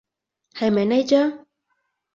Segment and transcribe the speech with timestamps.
[0.57, 1.45] 係咪呢張？